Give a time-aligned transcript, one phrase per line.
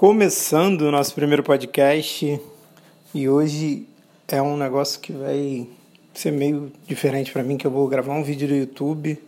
[0.00, 2.40] Começando o nosso primeiro podcast
[3.14, 3.86] e hoje
[4.28, 5.68] é um negócio que vai
[6.14, 9.22] ser meio diferente para mim, que eu vou gravar um vídeo no YouTube,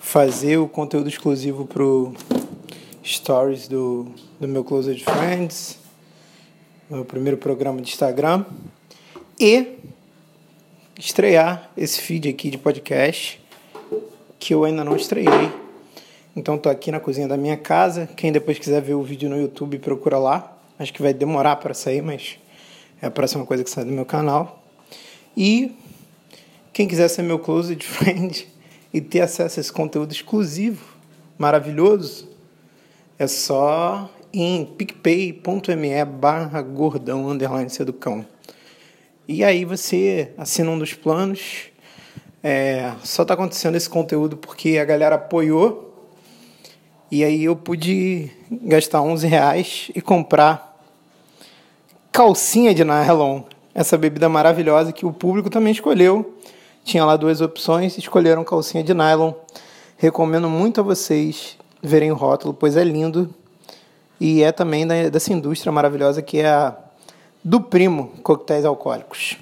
[0.00, 2.12] fazer o conteúdo exclusivo pro
[3.04, 4.08] stories do,
[4.40, 5.78] do meu Closed Friends,
[6.90, 8.44] meu primeiro programa de Instagram
[9.38, 9.78] e
[10.98, 13.40] estrear esse feed aqui de podcast
[14.40, 15.61] que eu ainda não estreiei
[16.34, 18.08] então tô aqui na cozinha da minha casa.
[18.16, 20.56] Quem depois quiser ver o vídeo no YouTube, procura lá.
[20.78, 22.38] Acho que vai demorar para sair, mas
[23.02, 24.64] é a próxima coisa que sai do meu canal.
[25.36, 25.76] E
[26.72, 28.48] quem quiser ser meu closed friend
[28.94, 30.82] e ter acesso a esse conteúdo exclusivo,
[31.36, 32.30] maravilhoso,
[33.18, 38.24] é só em picpay.me barra gordão underline seducão.
[39.28, 41.64] E aí você assina um dos planos.
[42.42, 45.91] É, só tá acontecendo esse conteúdo porque a galera apoiou
[47.12, 50.80] e aí eu pude gastar 11 reais e comprar
[52.10, 53.42] calcinha de nylon,
[53.74, 56.38] essa bebida maravilhosa que o público também escolheu.
[56.82, 59.34] Tinha lá duas opções, escolheram calcinha de nylon.
[59.98, 63.28] Recomendo muito a vocês verem o rótulo, pois é lindo.
[64.18, 66.74] E é também dessa indústria maravilhosa que é a
[67.44, 69.36] do Primo Coquetéis Alcoólicos.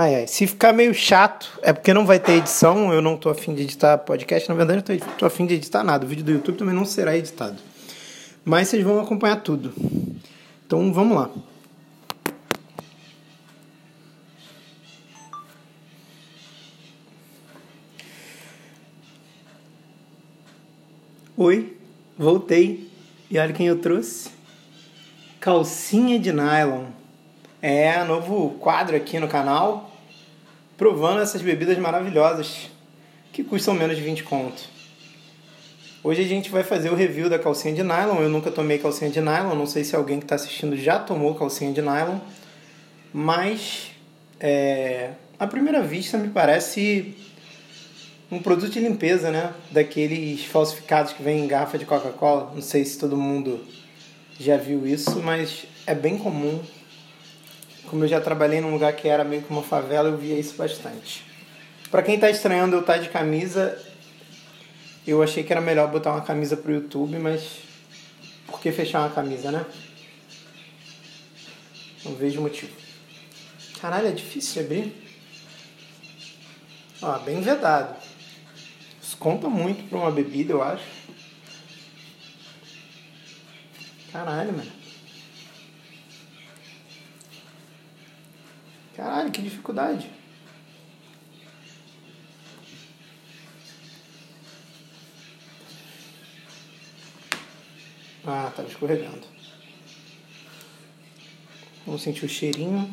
[0.00, 0.26] Ai, ai.
[0.28, 2.92] Se ficar meio chato, é porque não vai ter edição.
[2.92, 4.48] Eu não tô afim de editar podcast.
[4.48, 6.06] Na verdade, eu tô, tô afim de editar nada.
[6.06, 7.56] O vídeo do YouTube também não será editado.
[8.44, 9.74] Mas vocês vão acompanhar tudo.
[10.64, 11.28] Então vamos lá.
[21.36, 21.76] Oi,
[22.16, 22.88] voltei.
[23.28, 24.30] E olha quem eu trouxe.
[25.40, 26.84] Calcinha de nylon.
[27.60, 29.90] É novo quadro aqui no canal
[30.76, 32.70] provando essas bebidas maravilhosas
[33.32, 34.62] que custam menos de 20 conto.
[36.04, 38.22] Hoje a gente vai fazer o review da calcinha de nylon.
[38.22, 41.34] Eu nunca tomei calcinha de nylon, não sei se alguém que está assistindo já tomou
[41.34, 42.18] calcinha de nylon,
[43.12, 43.90] mas
[44.38, 47.16] é, à primeira vista me parece
[48.30, 49.52] um produto de limpeza, né?
[49.72, 52.52] Daqueles falsificados que vem em garrafa de Coca-Cola.
[52.54, 53.66] Não sei se todo mundo
[54.38, 56.60] já viu isso, mas é bem comum
[57.88, 60.54] como eu já trabalhei num lugar que era meio que uma favela, eu via isso
[60.56, 61.24] bastante.
[61.90, 63.82] Para quem está estranhando eu estar tá de camisa,
[65.06, 67.60] eu achei que era melhor botar uma camisa pro YouTube, mas
[68.46, 69.64] por que fechar uma camisa, né?
[72.04, 72.72] Não vejo motivo.
[73.80, 75.08] Caralho, é difícil de abrir.
[77.00, 77.96] Ó, bem vedado.
[79.02, 80.84] Isso conta muito para uma bebida, eu acho.
[84.12, 84.77] Caralho, mano.
[88.98, 90.10] Caralho, que dificuldade.
[98.26, 99.24] Ah, tá escorregando.
[101.86, 102.92] Vamos sentir o cheirinho.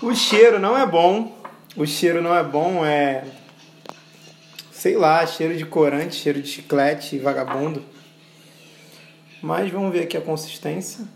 [0.00, 1.44] O cheiro não é bom.
[1.76, 3.45] O cheiro não é bom, é
[4.76, 7.82] sei lá, cheiro de corante, cheiro de chiclete, vagabundo.
[9.40, 11.06] Mas vamos ver aqui a consistência.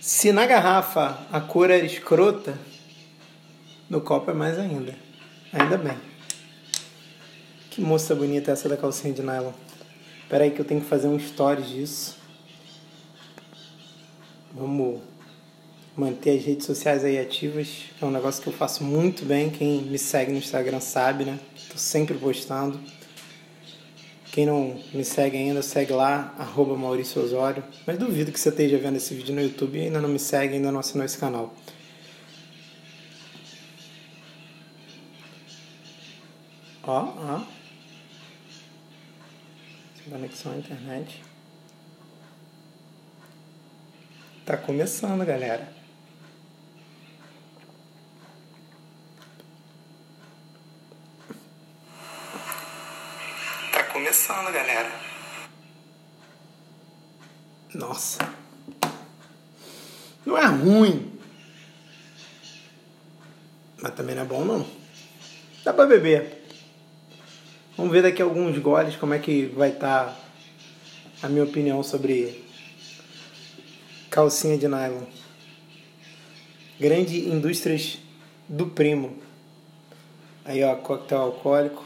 [0.00, 2.58] Se na garrafa a cor era escrota,
[3.88, 4.96] no copo é mais ainda.
[5.52, 5.98] Ainda bem.
[7.70, 9.52] Que moça bonita essa da calcinha de nylon.
[10.32, 12.16] Espera aí que eu tenho que fazer um stories disso.
[14.54, 15.02] Vamos
[15.94, 19.50] manter as redes sociais aí ativas, é um negócio que eu faço muito bem.
[19.50, 21.38] Quem me segue no Instagram sabe, né?
[21.70, 22.80] Tô sempre postando.
[24.32, 27.62] Quem não me segue ainda, segue lá, arroba Maurício Osório.
[27.86, 30.54] Mas duvido que você esteja vendo esse vídeo no YouTube e ainda não me segue,
[30.54, 31.54] ainda não assinou esse canal.
[36.84, 37.61] Ó, ó
[40.12, 41.24] conexão à internet.
[44.44, 45.72] Tá começando, galera.
[53.72, 54.92] Tá começando, galera.
[57.74, 58.18] Nossa.
[60.26, 61.18] Não é ruim.
[63.80, 64.66] Mas também não é bom, não.
[65.64, 66.41] Dá pra beber.
[67.74, 71.82] Vamos ver daqui a alguns goles como é que vai estar tá a minha opinião
[71.82, 72.44] sobre
[74.10, 75.04] calcinha de nylon.
[76.78, 77.98] Grande indústrias
[78.46, 79.16] do primo.
[80.44, 81.82] Aí ó, coquetel alcoólico.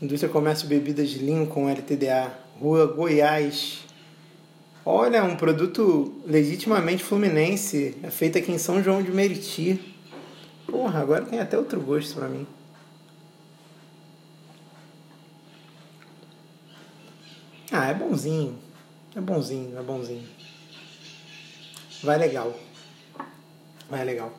[0.00, 3.80] Indústria Comércio Bebidas Lincoln, LTDA, Rua Goiás.
[4.84, 9.80] Olha, um produto legitimamente fluminense, é feito aqui em São João de Meriti.
[10.68, 12.46] Porra, agora tem até outro gosto pra mim.
[17.72, 18.58] Ah, é bonzinho.
[19.14, 20.28] É bonzinho, é bonzinho.
[22.02, 22.54] Vai legal.
[23.88, 24.32] Vai legal.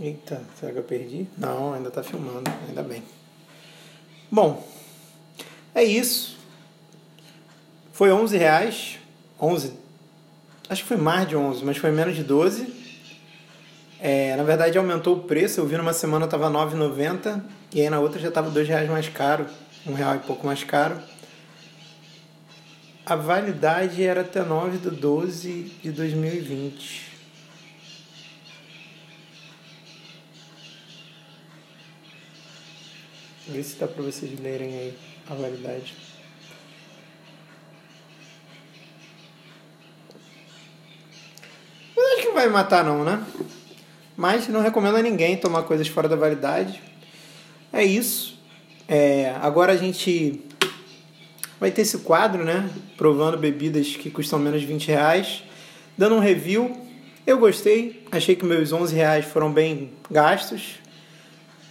[0.00, 1.28] Eita, será que eu perdi?
[1.36, 3.02] Não, ainda tá filmando, ainda bem.
[4.30, 4.66] Bom,
[5.74, 6.38] é isso.
[7.92, 8.98] Foi 11 reais.
[9.38, 9.74] 11.
[10.70, 12.79] Acho que foi mais de 11, mas foi menos de 12.
[14.02, 17.42] É, na verdade aumentou o preço, eu vi numa semana estava 9,90
[17.74, 19.46] e aí na outra já estava dois reais mais caro,
[19.86, 20.98] um real e pouco mais caro.
[23.04, 27.10] A validade era até 9 de 12 de 2020.
[33.48, 34.98] Vê se dá para vocês lerem aí
[35.28, 35.94] a validade.
[41.94, 43.26] Mas acho que não vai matar não, né?
[44.20, 46.78] Mas não recomendo a ninguém tomar coisas fora da validade.
[47.72, 48.38] É isso.
[48.86, 50.42] É, agora a gente
[51.58, 52.68] vai ter esse quadro, né?
[52.98, 55.42] Provando bebidas que custam menos de 20 reais.
[55.96, 56.70] Dando um review.
[57.26, 58.04] Eu gostei.
[58.12, 60.74] Achei que meus 11 reais foram bem gastos.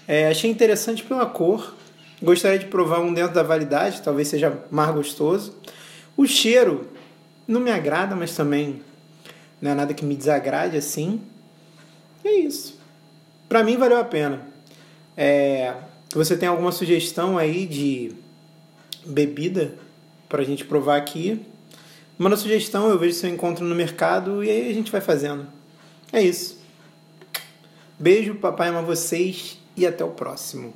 [0.08, 1.76] É, achei interessante pela cor.
[2.20, 5.56] Gostaria de provar um dentro da validade, talvez seja mais gostoso.
[6.18, 6.90] O cheiro
[7.48, 8.82] não me agrada, mas também
[9.62, 11.22] não é nada que me desagrade assim.
[12.24, 12.80] E é isso.
[13.48, 14.42] Para mim valeu a pena.
[15.16, 15.74] É,
[16.14, 18.12] você tem alguma sugestão aí de
[19.06, 19.76] bebida
[20.28, 21.46] para a gente provar aqui?
[22.18, 25.48] Manda sugestão, eu vejo se eu encontro no mercado e aí a gente vai fazendo.
[26.12, 26.60] É isso.
[27.98, 30.74] Beijo, papai ama vocês e até o próximo.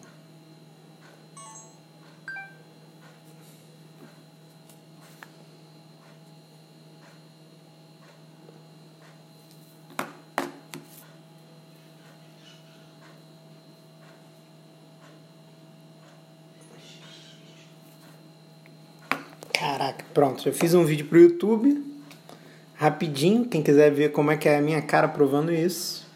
[19.63, 21.83] Caraca, pronto, já fiz um vídeo pro YouTube.
[22.75, 26.07] Rapidinho, quem quiser ver como é que é a minha cara provando isso,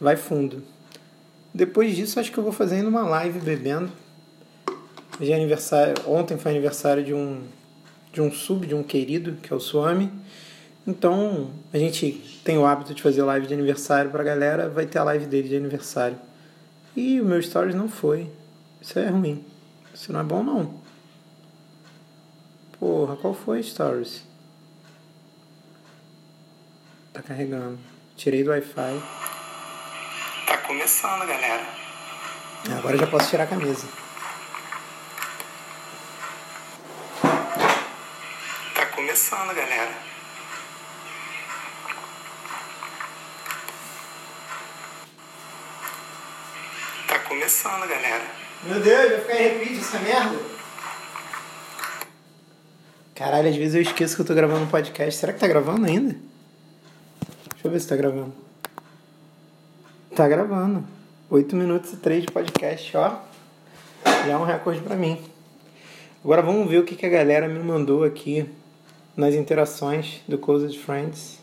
[0.00, 0.60] vai fundo.
[1.54, 3.92] Depois disso, acho que eu vou fazer ainda uma live bebendo.
[5.20, 7.42] Hoje é aniversário, ontem foi aniversário de um
[8.12, 10.10] de um sub, de um querido, que é o Suami.
[10.84, 14.98] Então, a gente tem o hábito de fazer live de aniversário pra galera, vai ter
[14.98, 16.16] a live dele de aniversário.
[16.96, 18.28] E o meu stories não foi.
[18.80, 19.44] Isso é ruim.
[19.94, 20.85] Isso não é bom não.
[22.78, 24.22] Porra, qual foi stories?
[27.12, 27.78] Tá carregando.
[28.16, 29.02] Tirei do Wi-Fi.
[30.46, 31.66] Tá começando, galera.
[32.78, 33.88] Agora já posso tirar a camisa.
[38.74, 39.94] Tá começando, galera.
[47.08, 48.26] Tá começando, galera.
[48.64, 50.55] Meu Deus, vai ficar em repeat essa merda.
[53.16, 55.18] Caralho, às vezes eu esqueço que eu tô gravando um podcast.
[55.18, 56.14] Será que tá gravando ainda?
[57.54, 58.34] Deixa eu ver se tá gravando.
[60.14, 60.84] Tá gravando.
[61.30, 63.20] 8 minutos e 3 de podcast, ó.
[64.04, 65.18] Já é um recorde para mim.
[66.22, 68.50] Agora vamos ver o que, que a galera me mandou aqui
[69.16, 71.40] nas interações do Closed Friends.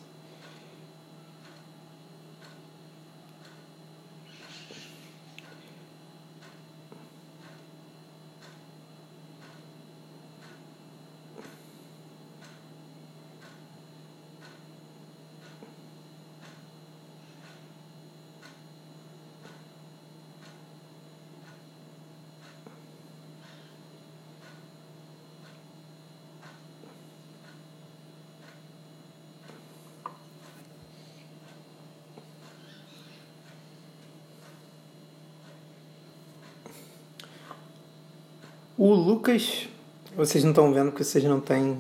[38.86, 39.70] O Lucas,
[40.14, 41.78] vocês não estão vendo porque vocês não têm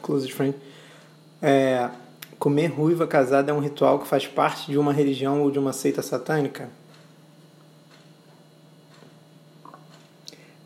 [0.00, 0.56] close friend.
[1.42, 1.90] É,
[2.38, 5.74] comer ruiva casada é um ritual que faz parte de uma religião ou de uma
[5.74, 6.70] seita satânica?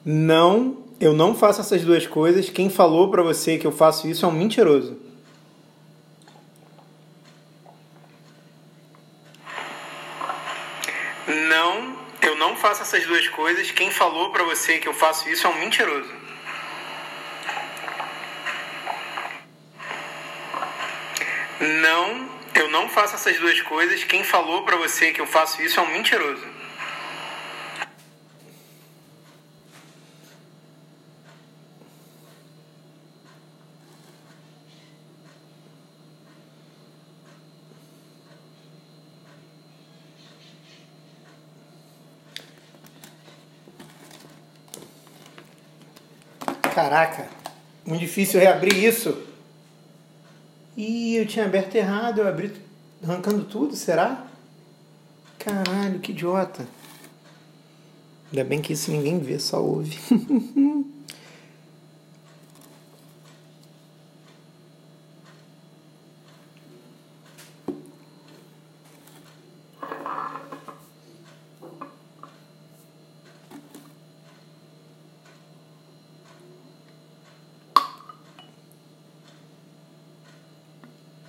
[0.04, 2.48] Não, eu não faço essas duas coisas.
[2.48, 4.96] Quem falou para você que eu faço isso é um mentiroso.
[12.66, 13.70] faço essas duas coisas.
[13.70, 16.12] Quem falou para você que eu faço isso é um mentiroso.
[21.58, 24.04] Não, Eu não faço essas duas coisas.
[24.04, 26.55] Quem falou pra você que eu faço isso é um mentiroso.
[46.88, 47.26] Caraca,
[47.84, 49.20] muito difícil reabrir isso.
[50.76, 52.52] Ih, eu tinha aberto errado, eu abri
[53.02, 54.24] arrancando tudo, será?
[55.36, 56.64] Caralho, que idiota.
[58.30, 59.98] Ainda bem que isso ninguém vê, só ouve.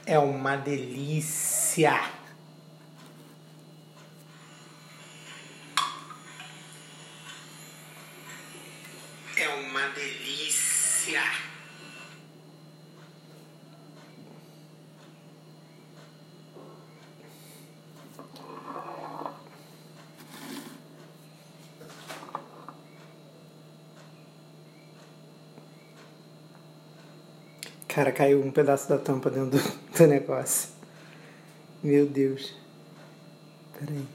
[0.08, 0.18] É
[0.48, 2.10] uma delícia.
[9.36, 11.22] É uma delícia.
[27.90, 30.70] Cara, caiu um pedaço da tampa dentro do, do negócio.
[31.84, 32.54] Meu Deus.
[33.80, 34.06] Peraí.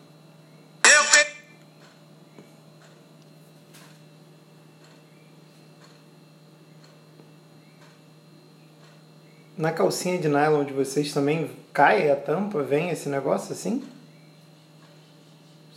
[9.56, 13.84] Na calcinha de nylon de vocês também cai a tampa, vem esse negócio assim?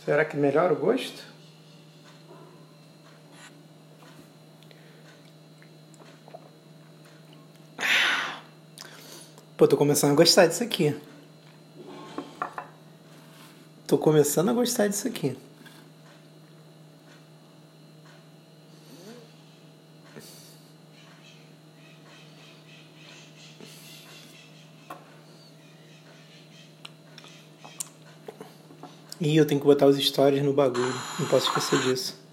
[0.04, 1.22] Será que melhora o gosto?
[9.56, 10.94] Pô, tô começando a gostar disso aqui.
[13.86, 15.34] Tô começando a gostar disso aqui.
[29.18, 30.92] Ih, eu tenho que botar os stories no bagulho.
[31.18, 32.25] Não posso esquecer disso.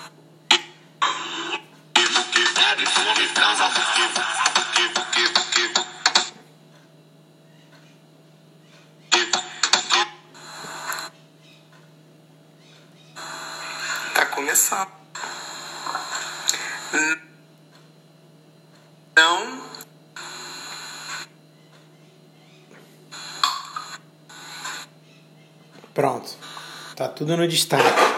[27.34, 28.14] Tudo no destaque.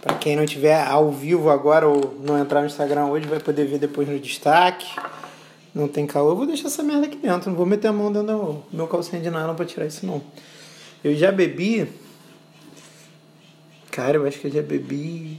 [0.00, 3.66] Pra quem não tiver ao vivo agora ou não entrar no Instagram hoje, vai poder
[3.66, 4.86] ver depois no destaque.
[5.74, 7.50] Não tem caô, eu vou deixar essa merda aqui dentro.
[7.50, 10.20] Não vou meter a mão dentro do meu calcinha de nylon pra tirar isso não.
[11.02, 11.88] Eu já bebi.
[13.90, 15.38] Cara, eu acho que eu já bebi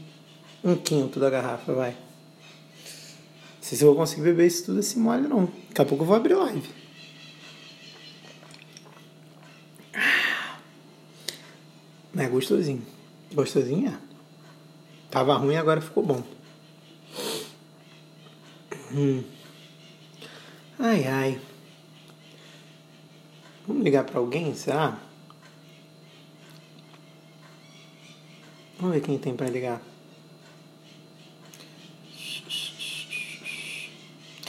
[0.64, 1.92] um quinto da garrafa, vai.
[1.92, 5.50] Não sei se eu vou conseguir beber isso tudo assim mole, não.
[5.70, 6.83] Daqui a pouco eu vou abrir live.
[12.16, 12.86] É gostosinho.
[13.34, 13.98] Gostosinho é.
[15.10, 16.24] Tava ruim, agora ficou bom.
[18.92, 19.24] Hum.
[20.78, 21.42] Ai, ai.
[23.68, 25.00] Vamos ligar pra alguém, será?
[28.78, 29.82] Vamos ver quem tem pra ligar.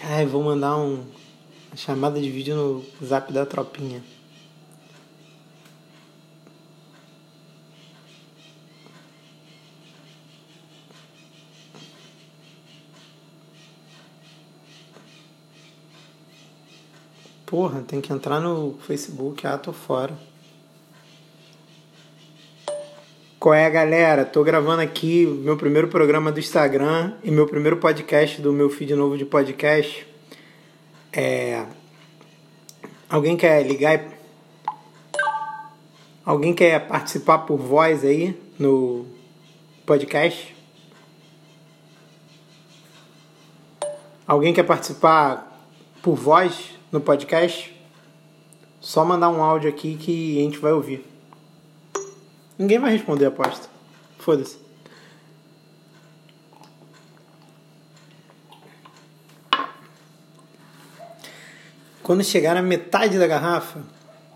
[0.02, 0.96] Ai, vou mandar um,
[1.68, 4.02] uma chamada de vídeo no zap da tropinha.
[17.54, 20.12] Porra, tem que entrar no Facebook, ah, tô fora.
[23.38, 24.24] Qual é, galera?
[24.24, 28.96] Tô gravando aqui meu primeiro programa do Instagram e meu primeiro podcast do meu feed
[28.96, 30.04] novo de podcast.
[31.12, 31.64] É...
[33.08, 34.00] Alguém quer ligar?
[34.00, 34.10] e-
[36.24, 39.06] Alguém quer participar por voz aí no
[39.86, 40.56] podcast?
[44.26, 45.70] Alguém quer participar
[46.02, 47.74] por voz no podcast?
[48.80, 51.04] Só mandar um áudio aqui que a gente vai ouvir.
[52.56, 53.68] Ninguém vai responder, aposta.
[54.16, 54.56] Foda-se.
[62.00, 63.82] Quando chegar na metade da garrafa,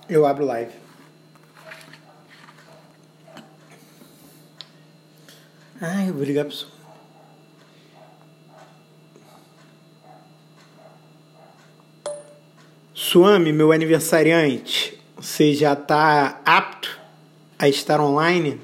[0.08, 0.72] eu abro live.
[5.80, 6.77] Ai, eu vou ligar pro som.
[13.10, 17.00] Suame, meu aniversariante, Você já está apto
[17.58, 18.60] a estar online?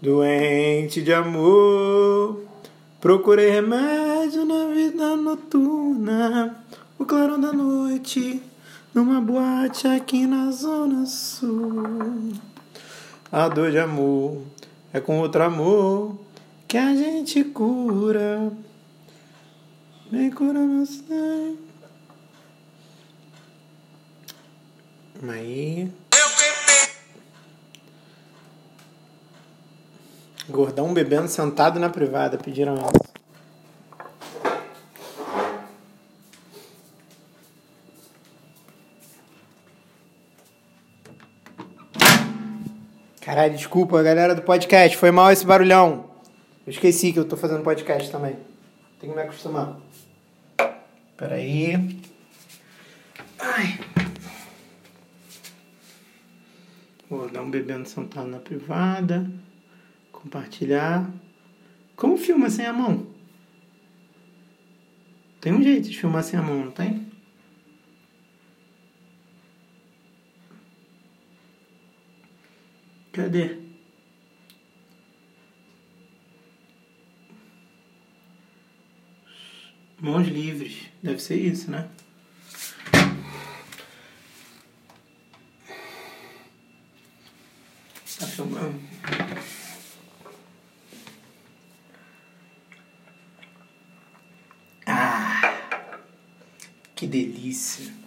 [0.00, 2.40] Doente de amor,
[3.02, 6.56] procurei remédio na vida noturna,
[6.98, 8.40] o clarão da noite,
[8.94, 12.32] numa boate aqui na Zona Sul.
[13.30, 14.40] A dor de amor
[14.90, 16.18] é com outro amor
[16.66, 18.50] que a gente cura.
[20.10, 21.73] Vem curando sangue.
[25.30, 25.90] Aí.
[30.48, 33.14] Gordão bebendo sentado na privada, pediram essa.
[43.20, 44.96] Caralho, desculpa, galera do podcast.
[44.98, 46.10] Foi mal esse barulhão.
[46.66, 48.36] Eu esqueci que eu tô fazendo podcast também.
[49.00, 49.78] Tem que me acostumar.
[51.16, 52.00] Peraí.
[53.38, 54.03] Ai.
[57.32, 59.30] Dar um bebendo sentado na privada.
[60.12, 61.10] Compartilhar.
[61.96, 63.06] Como filma sem a mão?
[65.40, 67.06] Tem um jeito de filmar sem a mão, não tem?
[73.12, 73.58] Cadê?
[80.00, 80.88] Mãos livres.
[81.02, 81.88] Deve ser isso, né?
[88.18, 88.80] Tá filmando?
[94.86, 95.58] Ah,
[96.94, 98.03] que delícia.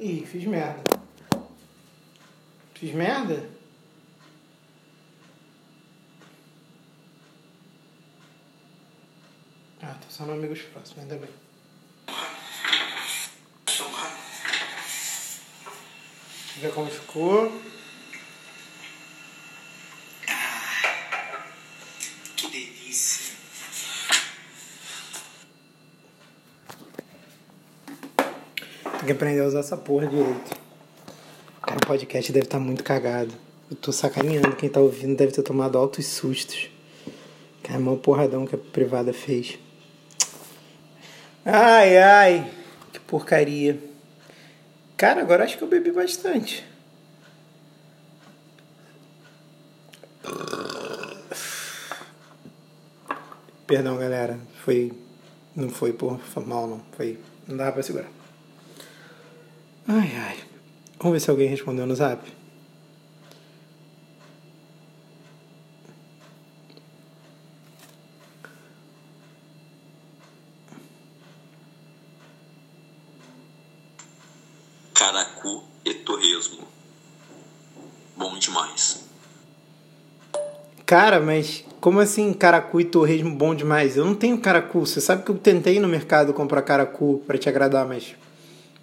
[0.00, 0.82] Ih, fiz merda.
[2.72, 3.50] Fiz merda?
[9.82, 11.28] Ah, tô só no Amigos Próximos, ainda bem.
[16.56, 17.69] Eu ver como ficou.
[29.10, 30.56] Que aprender a usar essa porra direito.
[31.62, 33.32] Cara, o podcast deve estar muito cagado.
[33.68, 34.54] Eu tô sacaneando.
[34.54, 36.70] Quem tá ouvindo deve ter tomado altos sustos.
[37.62, 39.58] Cara, é mó porradão que a privada fez.
[41.44, 42.50] Ai, ai.
[42.92, 43.78] Que porcaria.
[44.96, 46.64] Cara, agora acho que eu bebi bastante.
[53.66, 54.38] Perdão, galera.
[54.64, 54.92] Foi.
[55.56, 56.80] Não foi por mal, não.
[56.96, 57.18] Foi.
[57.48, 58.19] Não dava pra segurar.
[59.88, 60.38] Ai, ai.
[60.98, 62.22] Vamos ver se alguém respondeu no zap.
[74.94, 76.66] Caracu e torresmo.
[78.16, 79.04] Bom demais.
[80.84, 83.96] Cara, mas como assim caracu e torresmo bom demais?
[83.96, 84.80] Eu não tenho caracu.
[84.80, 88.14] Você sabe que eu tentei no mercado comprar caracu para te agradar, mas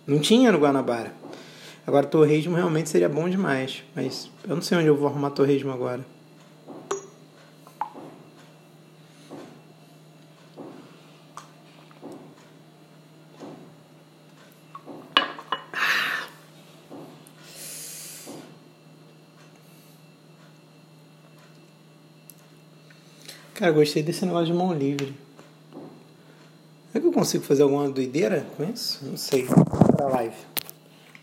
[0.08, 1.14] não tinha no Guanabara.
[1.86, 5.72] Agora torresmo realmente seria bom demais, mas eu não sei onde eu vou arrumar torresmo
[5.72, 6.06] agora.
[23.54, 25.16] Cara, gostei desse negócio de mão livre.
[26.92, 29.04] Será que eu consigo fazer alguma doideira com isso?
[29.04, 29.48] Não sei.
[29.98, 30.36] Pra live.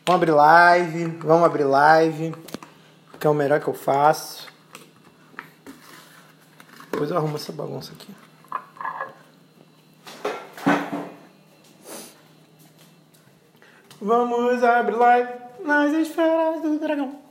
[0.04, 1.06] Vamos abrir live.
[1.22, 2.34] Vamos abrir live.
[3.20, 4.48] Que é o melhor que eu faço.
[6.90, 8.12] Depois eu arrumo essa bagunça aqui.
[14.00, 15.32] Vamos abrir live
[15.64, 17.24] nas esferas do dragão.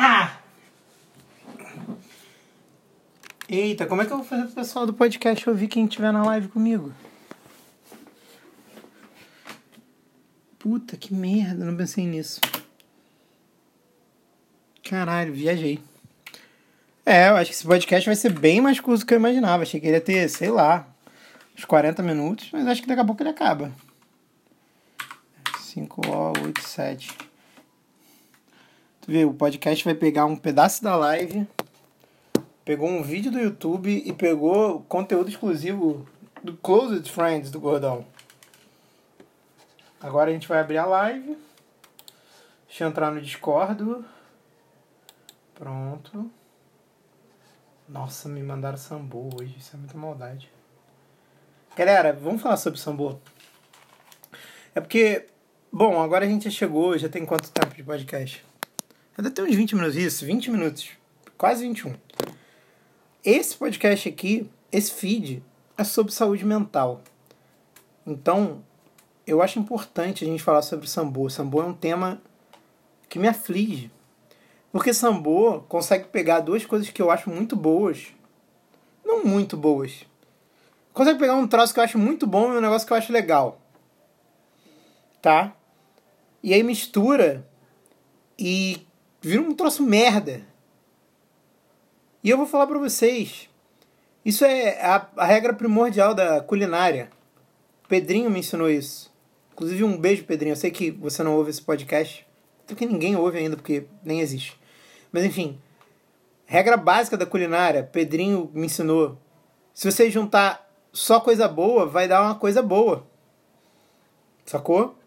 [0.00, 0.38] Ah!
[3.48, 6.24] Eita, como é que eu vou fazer pro pessoal do podcast ouvir quem estiver na
[6.24, 6.92] live comigo?
[10.56, 12.40] Puta que merda, não pensei nisso.
[14.88, 15.82] Caralho, viajei.
[17.04, 19.64] É, eu acho que esse podcast vai ser bem mais curto do que eu imaginava.
[19.64, 20.86] Achei que ele ia ter, sei lá,
[21.56, 23.72] uns 40 minutos, mas acho que daqui a pouco ele acaba.
[25.58, 26.02] 5,
[26.44, 27.27] 8, 7.
[29.10, 31.48] Vê, o podcast vai pegar um pedaço da live,
[32.62, 36.06] pegou um vídeo do YouTube e pegou conteúdo exclusivo
[36.44, 38.04] do Closed Friends do Gordão.
[39.98, 41.38] Agora a gente vai abrir a live.
[42.66, 44.04] Deixa eu entrar no Discord.
[45.54, 46.30] Pronto.
[47.88, 49.56] Nossa, me mandaram sambo hoje.
[49.58, 50.50] Isso é muita maldade.
[51.74, 53.18] Galera, vamos falar sobre sambo.
[54.74, 55.28] É porque,
[55.72, 58.47] bom, agora a gente chegou, já tem quanto tempo de podcast?
[59.18, 60.90] Ainda tem uns 20 minutos, isso, 20 minutos.
[61.36, 61.92] Quase 21.
[63.24, 65.42] Esse podcast aqui, esse feed,
[65.76, 67.02] é sobre saúde mental.
[68.06, 68.62] Então,
[69.26, 71.28] eu acho importante a gente falar sobre sambo.
[71.28, 72.22] Sambo é um tema
[73.08, 73.90] que me aflige.
[74.70, 78.14] Porque Sambo consegue pegar duas coisas que eu acho muito boas.
[79.04, 80.06] Não muito boas.
[80.92, 83.12] Consegue pegar um troço que eu acho muito bom e um negócio que eu acho
[83.12, 83.60] legal.
[85.20, 85.56] Tá?
[86.40, 87.44] E aí mistura
[88.38, 88.86] e
[89.28, 90.42] vira um troço merda.
[92.24, 93.48] E eu vou falar pra vocês.
[94.24, 97.10] Isso é a, a regra primordial da culinária.
[97.88, 99.12] Pedrinho me ensinou isso.
[99.52, 100.52] Inclusive, um beijo, Pedrinho.
[100.52, 102.26] Eu sei que você não ouve esse podcast.
[102.66, 104.58] Porque ninguém ouve ainda, porque nem existe.
[105.10, 105.58] Mas enfim,
[106.44, 109.18] regra básica da culinária, Pedrinho me ensinou.
[109.72, 113.06] Se você juntar só coisa boa, vai dar uma coisa boa.
[114.44, 114.98] Sacou?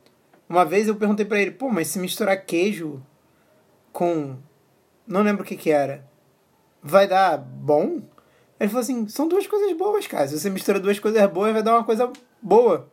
[0.49, 3.01] Uma vez eu perguntei para ele, pô, mas se misturar queijo
[3.91, 4.37] com.
[5.07, 6.05] Não lembro o que que era.
[6.81, 8.01] Vai dar bom?
[8.59, 10.27] Ele falou assim: são duas coisas boas, cara.
[10.27, 12.89] Se você mistura duas coisas boas, vai dar uma coisa boa.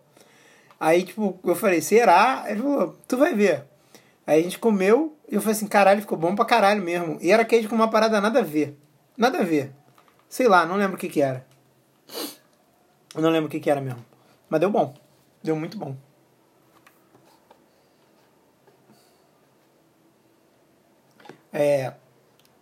[0.78, 2.44] Aí, tipo, eu falei: será?
[2.48, 3.64] Ele falou: tu vai ver.
[4.26, 7.18] Aí a gente comeu e eu falei assim, caralho, ficou bom pra caralho mesmo.
[7.20, 8.76] E era queijo com uma parada nada a ver.
[9.16, 9.72] Nada a ver.
[10.28, 11.46] Sei lá, não lembro o que que era.
[13.14, 14.04] Eu não lembro o que que era mesmo.
[14.50, 14.94] Mas deu bom.
[15.42, 15.96] Deu muito bom.
[21.52, 21.94] É.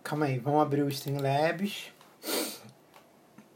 [0.03, 1.91] Calma aí, vamos abrir o Streamlabs.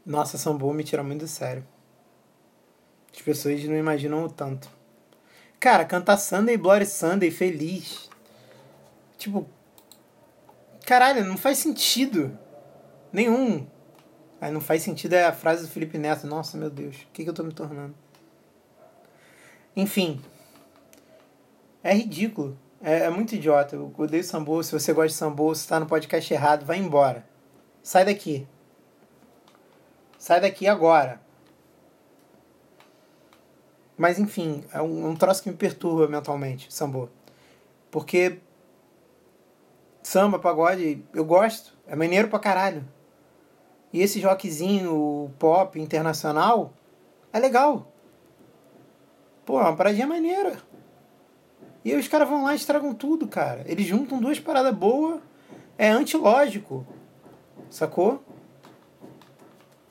[0.04, 1.66] Nossa, Sambo me tira muito do sério.
[3.14, 4.68] As pessoas não imaginam o tanto.
[5.60, 8.10] Cara, cantar Sunday Bloody Sunday feliz.
[9.16, 9.46] Tipo.
[10.84, 12.36] Caralho, não faz sentido.
[13.12, 13.66] Nenhum.
[14.40, 16.26] Aí não faz sentido é a frase do Felipe Neto.
[16.26, 17.94] Nossa, meu Deus, o que, que eu tô me tornando?
[19.76, 20.20] Enfim.
[21.82, 22.58] É ridículo.
[22.82, 23.76] É, é muito idiota.
[23.76, 24.62] Eu odeio Sambo.
[24.62, 27.24] Se você gosta de Sambo, se tá no podcast errado, vai embora.
[27.82, 28.46] Sai daqui.
[30.18, 31.20] Sai daqui agora.
[33.96, 37.08] Mas enfim, é um, um troço que me perturba mentalmente, sambô.
[37.90, 38.40] Porque
[40.02, 41.76] samba, pagode, eu gosto.
[41.86, 42.84] É maneiro pra caralho.
[43.92, 46.72] E esse rockzinho pop internacional
[47.32, 47.92] é legal.
[49.44, 50.56] Pô, é uma paradinha maneira.
[51.84, 53.64] E aí os caras vão lá e estragam tudo, cara.
[53.66, 55.20] Eles juntam duas paradas boas.
[55.76, 56.86] É antilógico.
[57.70, 58.22] Sacou?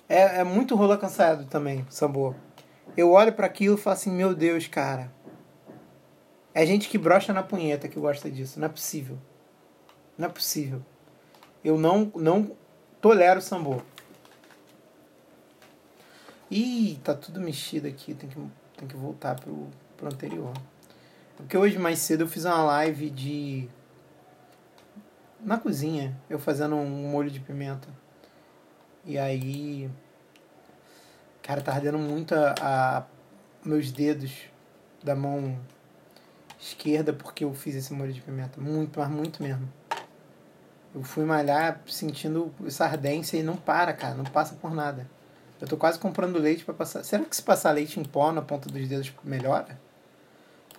[0.07, 2.35] É, é muito rola cansado também, sambô
[2.95, 5.11] eu olho para aquilo e falo assim, meu Deus, cara.
[6.53, 8.59] É gente que brocha na punheta que gosta disso.
[8.59, 9.17] Não é possível.
[10.17, 10.83] Não é possível.
[11.63, 12.51] Eu não, não
[12.99, 13.81] tolero sambô.
[16.49, 18.13] Ih, tá tudo mexido aqui.
[18.13, 18.35] Tem que,
[18.77, 20.53] tem que voltar pro, pro anterior.
[21.41, 23.69] Porque hoje mais cedo eu fiz uma live de.
[25.39, 27.87] Na cozinha, eu fazendo um molho de pimenta.
[29.03, 29.89] E aí
[31.41, 33.03] Cara, tá ardendo muito a, a,
[33.65, 34.31] meus dedos
[35.03, 35.57] da mão
[36.59, 38.61] esquerda porque eu fiz esse molho de pimenta.
[38.61, 39.67] Muito, mas muito mesmo.
[40.93, 44.13] Eu fui malhar sentindo essa ardência e não para, cara.
[44.13, 45.09] Não passa por nada.
[45.59, 47.03] Eu tô quase comprando leite para passar.
[47.03, 49.79] Será que se passar leite em pó na ponta dos dedos melhora?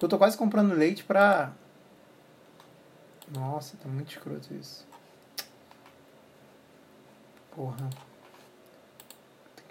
[0.04, 1.52] Eu tô quase comprando leite pra.
[3.34, 4.86] Nossa, tá muito escroto isso.
[7.54, 7.88] Porra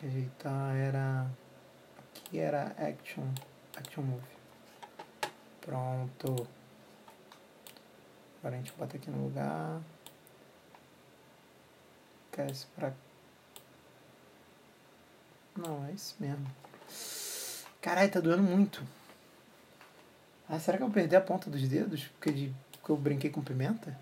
[0.01, 1.27] que ajeitar era.
[1.99, 3.23] Aqui era Action.
[3.77, 4.23] Action Move.
[5.61, 6.47] Pronto.
[8.39, 9.79] Agora a gente bota aqui no lugar.
[12.31, 12.91] Cresce pra.
[15.55, 16.47] Não, é isso mesmo.
[17.79, 18.83] Caralho, tá doendo muito.
[20.53, 22.09] Ah, será que eu perdi a ponta dos dedos?
[22.09, 23.97] Porque, de, porque eu brinquei com pimenta?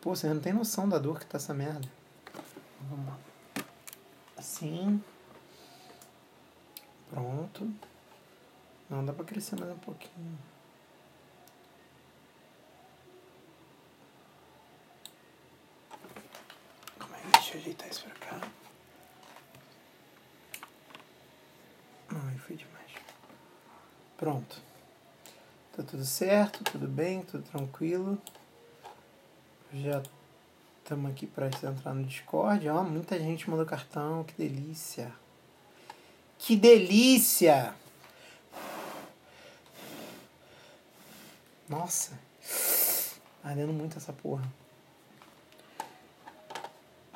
[0.00, 1.86] Pô, você não tem noção da dor que tá essa merda.
[2.88, 3.18] Vamos lá.
[4.38, 5.04] Assim.
[7.10, 7.70] Pronto.
[8.88, 10.38] Não, dá pra crescer mais um pouquinho.
[17.34, 18.48] Deixa eu ajeitar isso pra cá.
[22.08, 22.92] Ai, foi demais.
[24.16, 24.69] Pronto.
[25.76, 28.20] Tá tudo certo, tudo bem, tudo tranquilo.
[29.72, 30.02] Já
[30.82, 32.68] estamos aqui para entrar no Discord.
[32.68, 35.12] Ó, muita gente mandou cartão, que delícia.
[36.38, 37.72] Que delícia!
[41.68, 42.18] Nossa.
[43.44, 44.42] Ardendo muito essa porra.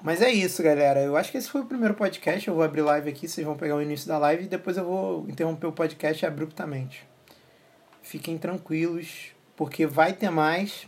[0.01, 1.01] Mas é isso, galera.
[1.01, 2.47] Eu acho que esse foi o primeiro podcast.
[2.47, 4.85] Eu vou abrir live aqui, vocês vão pegar o início da live e depois eu
[4.85, 7.05] vou interromper o podcast abruptamente.
[8.05, 10.87] Fiquem tranquilos, porque vai ter mais.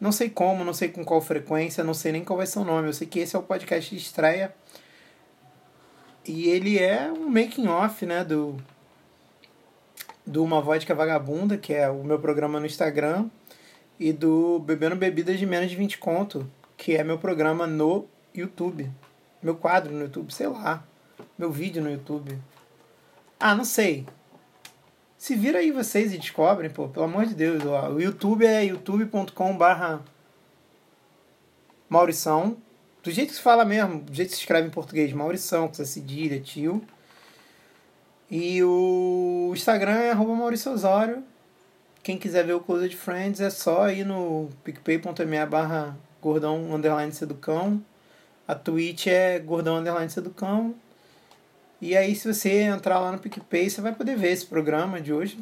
[0.00, 2.64] Não sei como, não sei com qual frequência, não sei nem qual vai ser o
[2.64, 2.88] nome.
[2.88, 4.52] Eu sei que esse é o podcast de estreia.
[6.26, 8.56] E ele é um making off, né, do
[10.26, 13.30] do Uma Vodka Vagabunda, que é o meu programa no Instagram,
[13.98, 18.90] e do Bebendo Bebidas de Menos de 20 Conto, que é meu programa no YouTube.
[19.40, 20.84] Meu quadro no YouTube, sei lá.
[21.38, 22.36] Meu vídeo no YouTube.
[23.38, 24.04] Ah, não sei.
[25.20, 27.62] Se vira aí vocês e descobrem, pô, pelo amor de Deus.
[27.66, 27.90] Ó.
[27.90, 30.02] O YouTube é youtube.com barra
[31.90, 32.56] Maurição.
[33.02, 35.74] Do jeito que se fala mesmo, do jeito que se escreve em português, Maurição, com
[35.74, 36.82] essa cedilha, tio.
[38.30, 41.22] E o Instagram é arroba Maurício Osório.
[42.02, 47.84] Quem quiser ver o Closet Friends é só ir no picpay.me barra gordão underline seducão.
[48.48, 50.74] A Twitch é gordão underline seducão.
[51.80, 55.12] E aí, se você entrar lá no PicPay, você vai poder ver esse programa de
[55.12, 55.38] hoje.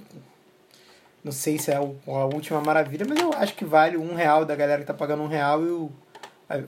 [1.24, 4.54] Não sei se é a última maravilha, mas eu acho que vale um real da
[4.54, 5.92] galera que tá pagando um real e o...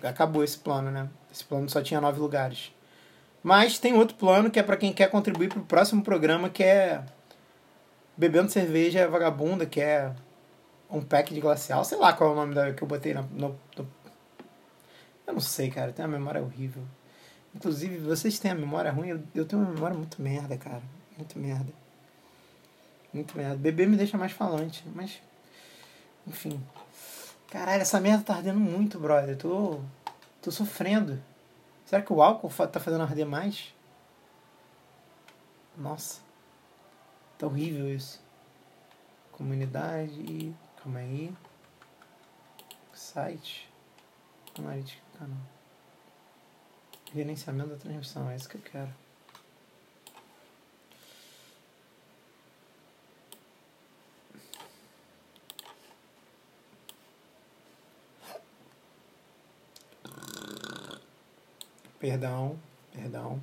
[0.03, 1.09] acabou esse plano, né?
[1.33, 2.73] Esse plano só tinha nove lugares.
[3.43, 6.65] Mas tem outro plano que é para quem quer contribuir para o próximo programa, que
[6.65, 7.03] é
[8.17, 10.13] Bebendo Cerveja Vagabunda, que é
[10.91, 11.85] um pack de glacial.
[11.85, 13.57] Sei lá qual é o nome da, que eu botei no, no...
[15.27, 15.93] Eu não sei, cara.
[15.93, 16.83] Tem uma memória horrível.
[17.55, 20.83] Inclusive, vocês têm a memória ruim, eu, eu tenho uma memória muito merda, cara.
[21.17, 21.73] Muito merda.
[23.13, 23.57] Muito merda.
[23.57, 25.21] Beber me deixa mais falante, mas.
[26.27, 26.63] Enfim.
[27.51, 29.31] Caralho, essa merda tá ardendo muito, brother.
[29.31, 29.81] Eu tô.
[30.41, 31.21] tô sofrendo.
[31.85, 33.75] Será que o álcool tá fazendo arder mais?
[35.77, 36.21] Nossa.
[37.37, 38.23] Tá horrível isso.
[39.33, 40.55] Comunidade.
[40.83, 41.35] Calma aí.
[42.93, 43.69] Site.
[44.57, 45.60] Analítica canal.
[47.13, 48.95] Gerenciamento da transmissão, é isso que eu quero.
[61.99, 62.59] Perdão,
[62.93, 63.43] perdão.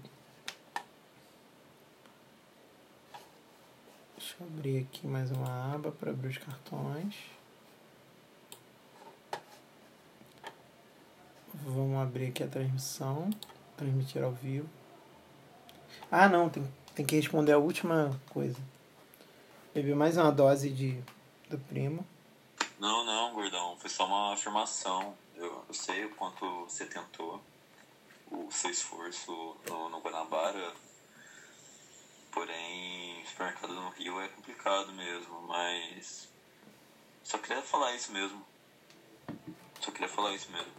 [4.18, 7.16] Deixa eu abrir aqui mais uma aba para abrir os cartões.
[11.54, 13.30] Vamos abrir aqui a transmissão.
[13.78, 14.68] Transmitir ao vivo.
[16.12, 18.60] Ah, não, tem, tem que responder a última coisa.
[19.74, 21.02] Beber mais uma dose de
[21.50, 22.06] do primo.
[22.80, 23.78] Não, não, gordão.
[23.78, 25.16] Foi só uma afirmação.
[25.36, 27.42] Eu, eu sei o quanto você tentou
[28.32, 30.74] o seu esforço no, no Guanabara.
[32.32, 36.30] Porém, supermercado no Rio é complicado mesmo, mas.
[37.24, 38.46] Só queria falar isso mesmo.
[39.82, 40.72] Só queria falar isso mesmo.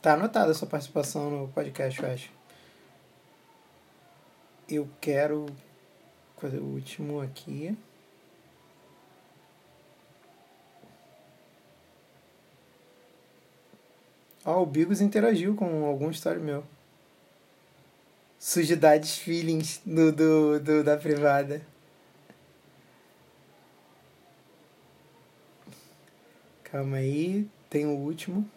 [0.00, 2.32] Tá anotada a sua participação no podcast, eu acho.
[4.68, 5.46] Eu quero
[6.36, 7.76] fazer o último aqui.
[14.44, 16.64] Ó, oh, o Bigos interagiu com algum story meu.
[18.38, 21.60] Sujidades feelings do, do, do, da privada.
[26.62, 28.48] Calma aí, tem o último.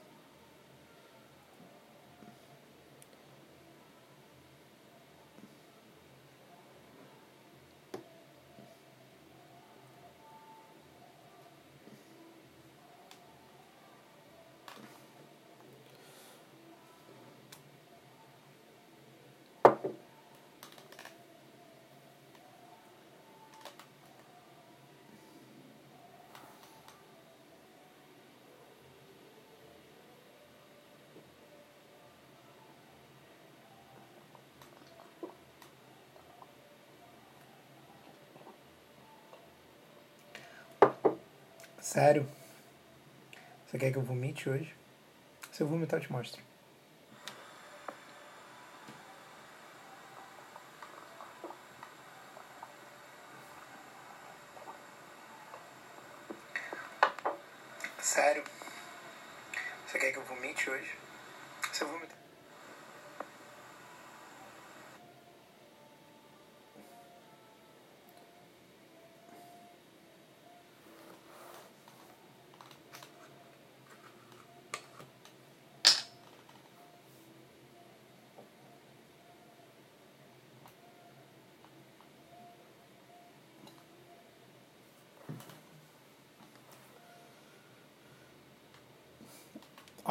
[41.81, 42.29] Sério?
[43.65, 44.75] Você quer que eu vomite hoje?
[45.51, 46.39] Se eu vomitar, eu te mostro.
[57.99, 58.43] Sério?
[59.87, 60.95] Você quer que eu vomite hoje?
[61.71, 62.21] Você vomita.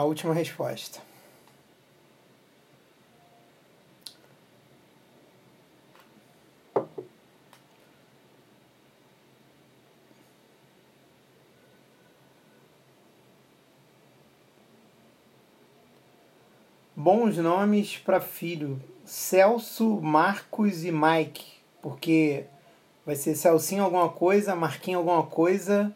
[0.00, 0.98] A última resposta.
[16.96, 21.44] Bons nomes para filho: Celso, Marcos e Mike,
[21.82, 22.46] porque
[23.04, 25.94] vai ser Celcinho alguma coisa, Marquinho alguma coisa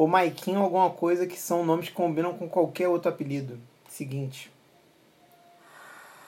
[0.00, 3.60] ou Maiquinho alguma coisa que são nomes que combinam com qualquer outro apelido.
[3.86, 4.50] Seguinte.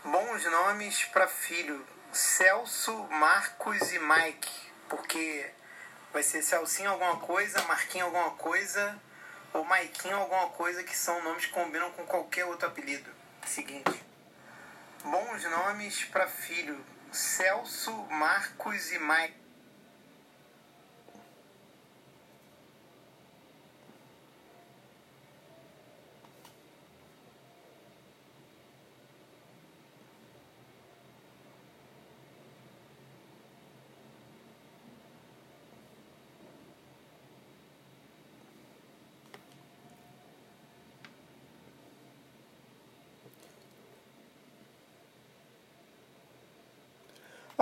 [0.05, 1.83] Bons nomes para filho:
[2.13, 4.53] Celso, Marcos e Mike,
[4.91, 5.51] porque
[6.13, 9.01] vai ser Celcinho alguma coisa, Marquinho alguma coisa
[9.55, 13.09] ou Maiquinho alguma coisa que são nomes que combinam com qualquer outro apelido.
[13.47, 14.05] Seguinte.
[15.03, 16.79] Bons nomes para filho:
[17.11, 19.42] Celso, Marcos e Mike.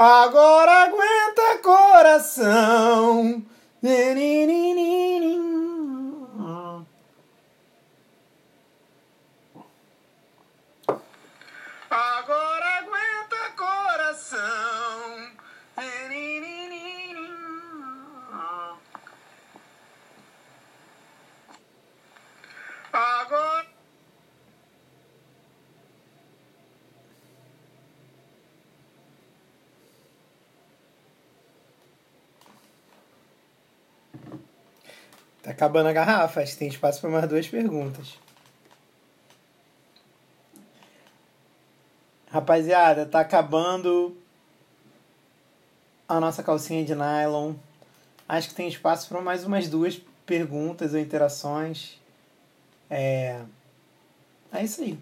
[0.02, 3.44] Agora aguenta coração.
[11.90, 12.60] Agora.
[35.42, 38.18] Tá acabando a garrafa, acho que tem espaço para mais duas perguntas.
[42.30, 44.16] Rapaziada, tá acabando
[46.08, 47.52] a nossa calcinha de nylon.
[48.26, 52.00] Acho que tem espaço para mais umas duas perguntas ou interações.
[52.88, 53.42] É,
[54.50, 54.98] é isso aí.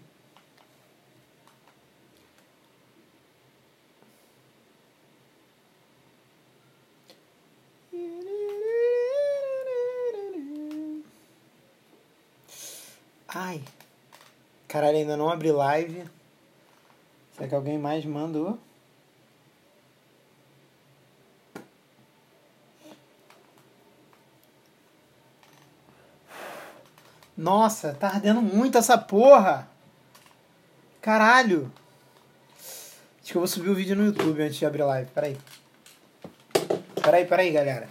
[13.33, 13.63] Ai.
[14.67, 16.03] Caralho, ainda não abri live.
[17.33, 18.57] Será que alguém mais mandou?
[27.37, 29.69] Nossa, tá ardendo muito essa porra.
[31.01, 31.71] Caralho.
[32.59, 35.09] Acho que eu vou subir o vídeo no YouTube antes de abrir live.
[35.11, 35.37] Peraí.
[37.01, 37.87] Peraí, peraí, galera.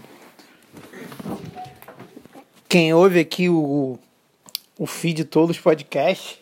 [2.69, 3.99] Quem ouve aqui o,
[4.79, 6.39] o feed todos os podcasts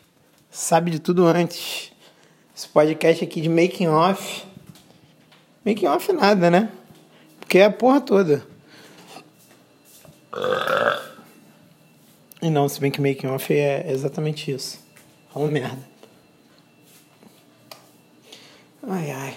[0.50, 1.90] sabe de tudo antes.
[2.54, 4.44] Esse podcast aqui de making off.
[5.64, 6.70] Making off nada, né?
[7.40, 8.46] Porque é a porra toda.
[12.42, 14.78] E não, se bem que making off é exatamente isso.
[15.32, 15.96] Fala merda.
[18.88, 19.36] Ai ai.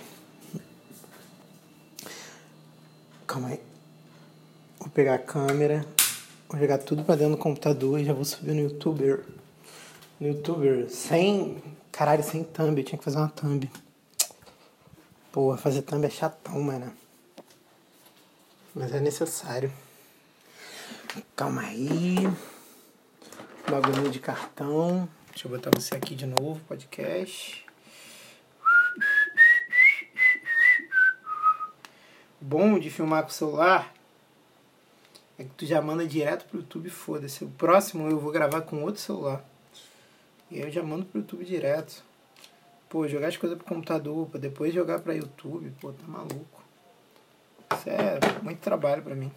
[3.25, 3.59] Calma aí.
[4.79, 5.85] Vou pegar a câmera.
[6.49, 9.23] Vou jogar tudo pra dentro do computador e já vou subir no YouTuber.
[10.19, 10.89] No YouTuber.
[10.89, 11.61] Sem.
[11.91, 12.75] Caralho, sem thumb.
[12.75, 13.69] Eu tinha que fazer uma thumb.
[15.31, 16.91] Porra, fazer thumb é chatão, mano.
[18.73, 19.71] Mas é necessário.
[21.35, 22.15] Calma aí.
[23.69, 25.07] Bagulho de cartão.
[25.29, 27.63] Deixa eu botar você aqui de novo, podcast.
[32.41, 33.98] Bom de filmar com o celular
[35.39, 37.45] é que tu já manda direto pro YouTube, foda-se.
[37.45, 39.41] O próximo eu vou gravar com outro celular.
[40.51, 42.03] E aí eu já mando pro YouTube direto.
[42.89, 46.61] Pô, jogar as coisas pro computador, pra depois jogar pra YouTube, pô, tá maluco.
[47.73, 49.31] Isso é muito trabalho pra mim.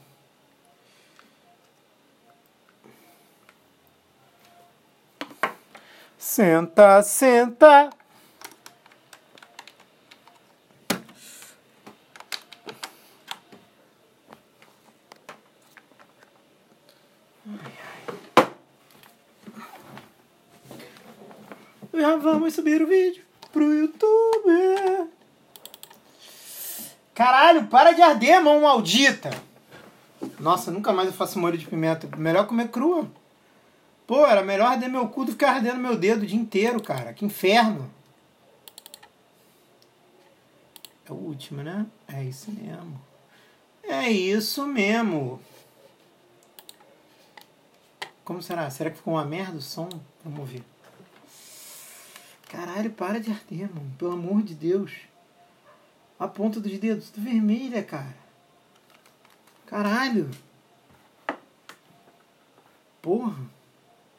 [6.19, 7.91] Senta, senta.
[22.03, 25.11] já vamos subir o vídeo pro YouTube.
[27.15, 29.31] Caralho, para de arder, mão maldita.
[30.39, 32.09] Nossa, nunca mais eu faço molho de pimenta.
[32.17, 33.11] Melhor comer crua.
[34.07, 36.83] Pô, era melhor arder meu cu do que ficar ardendo meu dedo o dia inteiro,
[36.83, 37.13] cara.
[37.13, 37.91] Que inferno.
[41.09, 41.87] É o último, né?
[42.09, 43.01] É isso mesmo.
[43.83, 45.41] É isso mesmo.
[48.25, 48.71] Como será?
[48.71, 49.89] Será que ficou uma merda o som?
[50.25, 50.72] Vamos ver.
[52.53, 53.91] Caralho, para de arder, mano.
[53.97, 54.93] Pelo amor de Deus.
[56.19, 58.15] A ponta dos dedos, tudo vermelha, cara.
[59.65, 60.31] Caralho.
[63.01, 63.43] Porra.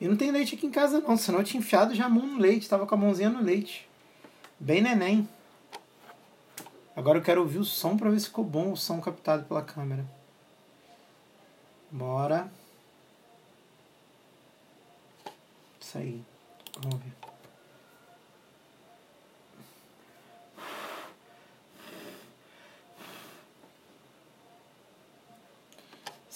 [0.01, 2.25] E não tem leite aqui em casa não, senão eu tinha enfiado já a mão
[2.25, 3.87] no leite, tava com a mãozinha no leite.
[4.59, 5.29] Bem neném.
[6.95, 9.61] Agora eu quero ouvir o som para ver se ficou bom o som captado pela
[9.61, 10.03] câmera.
[11.91, 12.51] Bora.
[15.79, 16.23] Isso aí.
[16.81, 17.22] Vamos ver.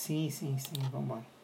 [0.07, 0.79] Sim, sim, sim.
[0.89, 1.36] Vamos embora.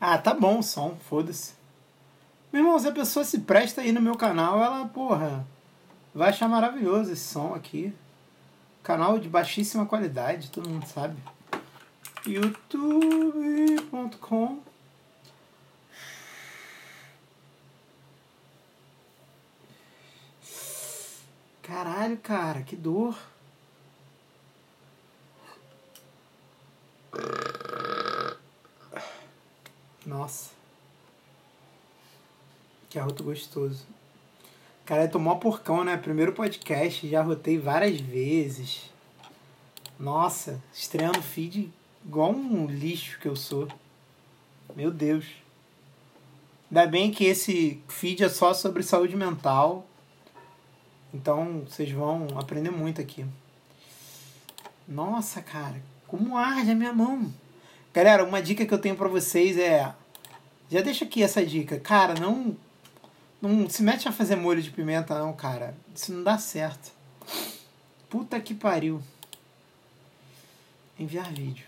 [0.00, 1.52] Ah, tá bom o som, foda-se.
[2.50, 5.46] Meu irmão, se a pessoa se presta aí no meu canal, ela, porra,
[6.14, 7.94] vai achar maravilhoso esse som aqui.
[8.82, 11.16] Canal de baixíssima qualidade, todo mundo sabe.
[12.26, 13.50] youtube.com
[21.62, 23.16] Caralho, cara, que dor.
[30.30, 30.50] Nossa.
[32.88, 33.84] Que arroto gostoso.
[34.86, 35.96] Cara, eu tô mó porcão, né?
[35.96, 38.90] Primeiro podcast, já rotei várias vezes.
[39.98, 41.72] Nossa, estreando feed
[42.04, 43.68] igual um lixo que eu sou.
[44.76, 45.26] Meu Deus.
[46.70, 49.84] Ainda bem que esse feed é só sobre saúde mental.
[51.12, 53.26] Então vocês vão aprender muito aqui.
[54.86, 57.32] Nossa, cara, como arde a minha mão.
[57.92, 59.92] Galera, uma dica que eu tenho para vocês é.
[60.70, 61.80] Já deixa aqui essa dica.
[61.80, 62.56] Cara, não.
[63.42, 65.74] Não se mete a fazer molho de pimenta, não, cara.
[65.94, 66.92] Isso não dá certo.
[68.08, 69.02] Puta que pariu.
[70.98, 71.66] Enviar vídeo.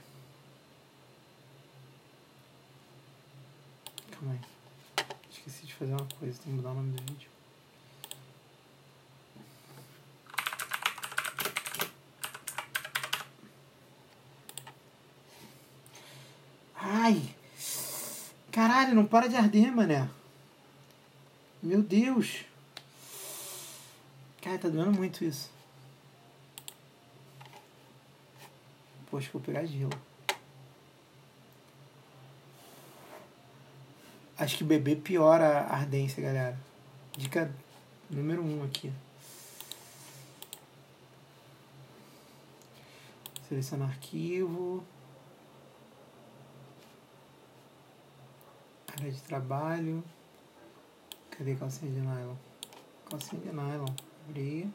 [4.11, 5.07] Calma aí.
[5.31, 6.39] Esqueci de fazer uma coisa.
[6.39, 7.31] Tem que mudar o nome do vídeo.
[16.77, 17.35] Ai!
[18.53, 20.11] Caralho, não para de arder, mané.
[21.63, 22.45] Meu Deus.
[24.43, 25.51] Cara, tá doendo muito isso.
[29.11, 29.91] Poxa, vou pegar gelo.
[34.37, 36.59] Acho que beber piora a ardência, galera.
[37.17, 37.51] Dica
[38.11, 38.93] número um aqui.
[43.49, 44.85] Selecionar arquivo.
[49.03, 50.05] Área de trabalho.
[51.31, 52.37] Cadê calcinha de nylon?
[53.11, 53.95] Calcinha de nylon.
[54.29, 54.73] Abrir.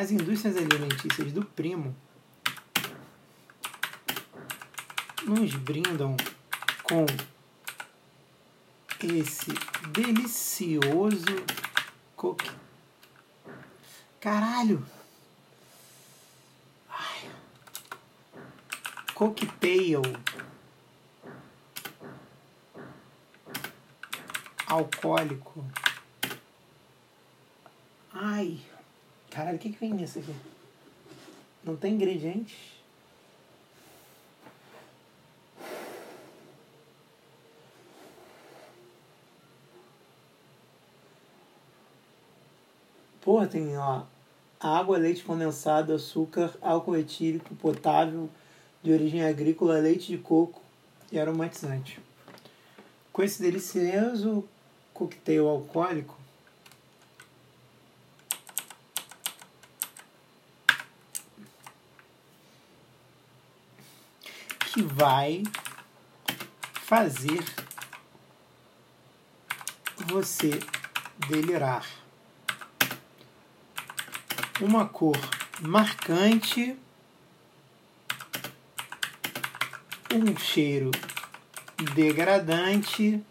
[0.00, 1.94] As indústrias alimentícias do primo
[5.22, 6.16] nos brindam
[6.82, 7.04] com
[8.98, 9.52] esse
[9.92, 11.44] delicioso
[12.16, 12.50] coque.
[14.18, 14.86] Caralho!
[16.88, 17.30] Ai.
[19.12, 20.00] Cocktail
[24.66, 25.62] alcoólico
[28.14, 28.64] Ai.
[29.30, 30.34] Caralho, o que, que vem nisso aqui?
[31.62, 32.80] Não tem ingredientes?
[43.20, 44.02] Porra, tem ó,
[44.58, 48.28] água, leite condensado, açúcar, álcool etílico potável
[48.82, 50.60] de origem agrícola, leite de coco
[51.12, 52.00] e aromatizante.
[53.12, 54.48] Com esse delicioso
[54.92, 56.19] coquetel alcoólico,
[64.82, 65.42] vai
[66.72, 67.44] fazer
[70.06, 70.58] você
[71.28, 71.86] delirar.
[74.60, 75.16] Uma cor
[75.60, 76.76] marcante,
[80.12, 80.90] um cheiro
[81.94, 83.22] degradante.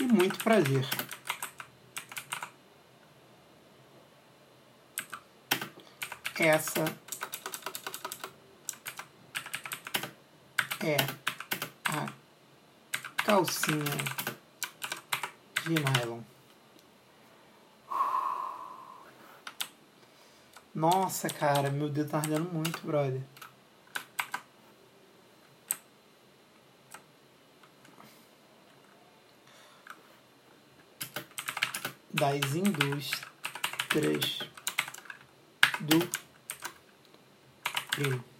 [0.00, 1.01] E muito prazer.
[6.44, 6.84] Essa
[10.84, 10.96] é
[11.84, 12.12] a
[13.24, 13.84] calcinha
[15.62, 16.20] de nylon.
[20.74, 23.22] Nossa, cara, meu dedo tá ardendo muito, brother.
[32.12, 34.40] Das indústrias
[35.78, 36.22] do
[37.98, 38.31] Rio.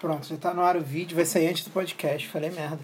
[0.00, 2.26] Pronto, já tá no ar o vídeo, vai sair antes do podcast.
[2.28, 2.82] Falei merda.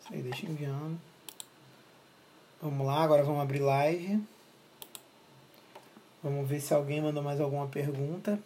[0.00, 1.00] Isso aí, deixa enviando.
[2.60, 4.20] Vamos lá, agora vamos abrir live.
[6.20, 8.40] Vamos ver se alguém mandou mais alguma pergunta.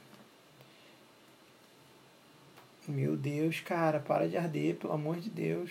[2.87, 5.71] Meu Deus, cara, para de arder, pelo amor de Deus.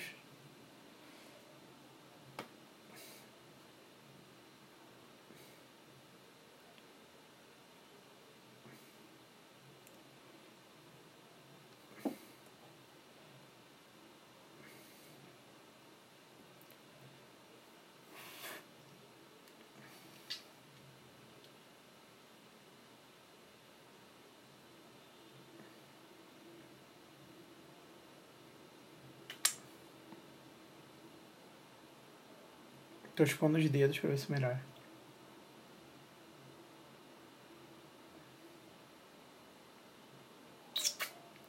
[33.21, 34.59] Tô expondo os dedos pra ver se melhora.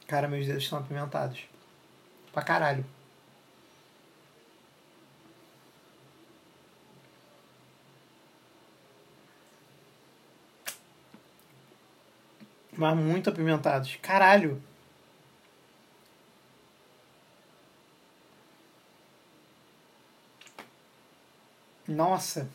[0.05, 1.47] Cara, meus dedos estão apimentados.
[2.31, 2.85] Pra caralho.
[12.77, 13.95] Mas muito apimentados.
[13.99, 14.61] Caralho.
[21.87, 22.47] Nossa.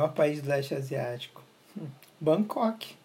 [0.00, 1.42] Melhor país do leste asiático.
[1.76, 1.86] Hum.
[2.18, 2.96] Bangkok.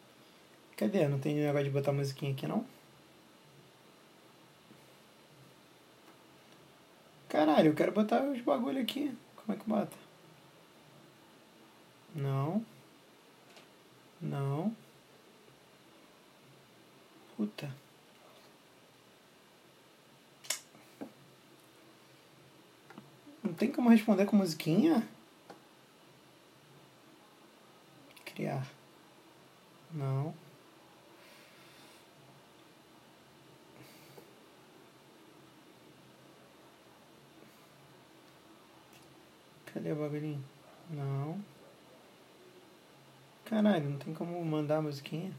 [0.77, 1.05] Cadê?
[1.09, 2.65] Não tem negócio de botar musiquinha aqui, não?
[7.27, 9.13] Caralho, eu quero botar os bagulho aqui.
[9.35, 9.97] Como é que bota?
[12.15, 12.65] Não.
[14.21, 14.73] Não.
[17.35, 17.69] Puta.
[23.43, 25.05] Não tem como responder com musiquinha?
[28.35, 28.67] Criar.
[29.93, 30.33] Não.
[39.73, 40.43] Cadê o bagulhinho?
[40.89, 41.41] Não.
[43.45, 45.31] Caralho, não tem como mandar a musiquinha?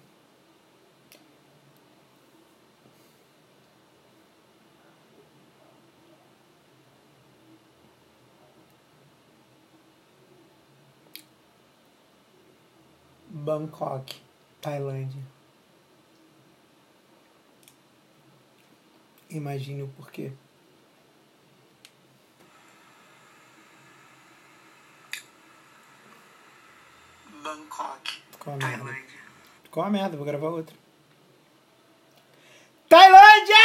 [13.45, 14.23] Bangkok,
[14.61, 15.23] Tailândia.
[19.29, 20.33] Imagine o porquê.
[27.43, 28.59] Bangkok, Ficou.
[28.59, 29.21] Tailândia.
[29.63, 30.75] Ficou uma merda, vou gravar outra.
[32.89, 33.57] Tailândia!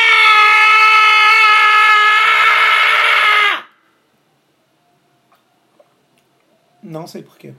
[6.84, 7.53] Não sei porquê.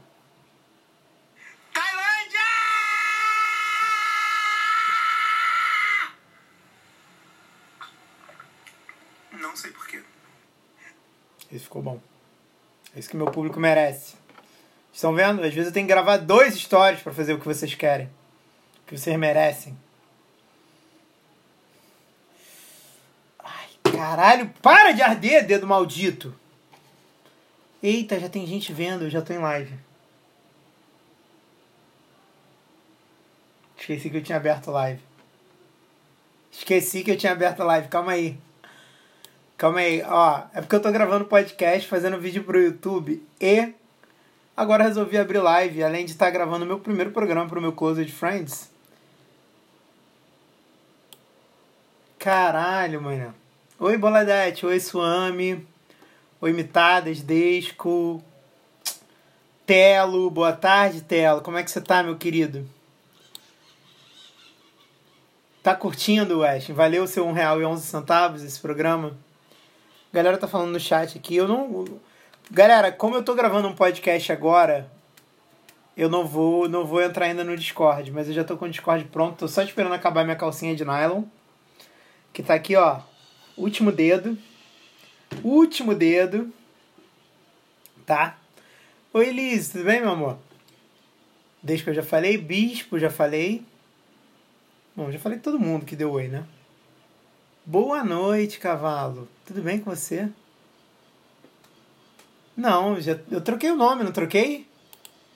[1.72, 2.40] Tailândia!
[9.32, 10.02] Não sei porquê.
[11.50, 12.00] Esse ficou bom.
[12.94, 14.14] É isso que meu público merece.
[14.90, 15.42] Estão vendo?
[15.42, 18.06] Às vezes eu tenho que gravar dois stories pra fazer o que vocês querem.
[18.06, 19.78] O que vocês merecem.
[23.38, 26.34] Ai, caralho, para de arder, dedo maldito.
[27.82, 29.74] Eita, já tem gente vendo, eu já tô em live.
[33.76, 35.02] Esqueci que eu tinha aberto live.
[36.50, 38.38] Esqueci que eu tinha aberto live, calma aí.
[39.62, 40.42] Calma aí, ó.
[40.52, 43.72] É porque eu tô gravando podcast, fazendo vídeo pro YouTube e
[44.56, 48.68] agora resolvi abrir live, além de estar gravando meu primeiro programa pro meu Closed Friends.
[52.18, 53.32] Caralho, mano.
[53.78, 54.66] Oi, Boladete.
[54.66, 55.64] Oi, Suami.
[56.40, 58.20] Oi, Mitadas, Desco.
[59.64, 60.28] Telo.
[60.28, 61.40] Boa tarde, Telo.
[61.40, 62.68] Como é que você tá, meu querido?
[65.62, 66.70] Tá curtindo, West?
[66.70, 69.16] Valeu seu R$1,11 esse programa?
[70.12, 71.36] A galera tá falando no chat aqui.
[71.36, 71.86] Eu não.
[72.50, 74.90] Galera, como eu tô gravando um podcast agora,
[75.96, 78.70] eu não vou, não vou entrar ainda no Discord, mas eu já tô com o
[78.70, 79.38] Discord pronto.
[79.38, 81.22] Tô só esperando acabar minha calcinha de nylon.
[82.30, 83.00] Que tá aqui, ó.
[83.56, 84.36] Último dedo.
[85.42, 86.52] Último dedo.
[88.04, 88.36] Tá?
[89.14, 90.36] Oi, Liz, tudo bem, meu amor?
[91.62, 92.36] Desde que eu já falei.
[92.36, 93.64] Bispo, já falei.
[94.94, 96.44] Bom, já falei todo mundo que deu oi, né?
[97.64, 99.28] Boa noite, cavalo.
[99.46, 100.28] Tudo bem com você?
[102.56, 104.66] Não, já, eu troquei o nome, não troquei?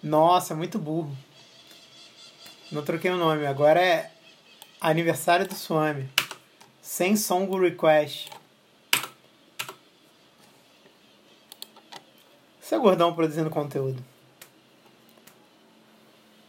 [0.02, 1.16] Nossa, muito burro.
[2.72, 4.10] Não troquei o nome, agora é
[4.80, 6.08] aniversário do Swami.
[6.82, 8.28] Sem song request.
[12.60, 14.04] Seu gordão produzindo conteúdo.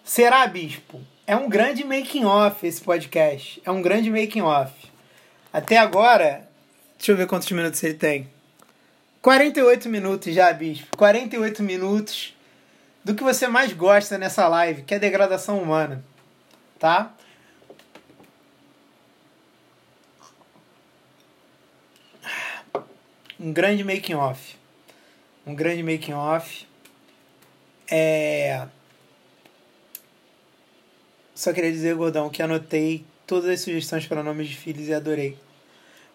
[0.03, 0.99] Será, Bispo?
[1.27, 3.61] É um grande making off esse podcast.
[3.63, 4.96] É um grande making off.
[5.51, 6.47] Até agora,
[6.97, 8.29] deixa eu ver quantos minutos ele tem.
[9.21, 10.95] 48 minutos já, Bispo.
[10.97, 12.35] 48 minutos
[13.03, 16.03] do que você mais gosta nessa live, que é degradação humana.
[16.77, 17.13] Tá?
[23.39, 24.57] Um grande making off.
[25.45, 26.67] Um grande making off.
[27.89, 28.67] É...
[31.33, 35.37] Só queria dizer, Gordão, que anotei todas as sugestões para nomes de filhos e adorei.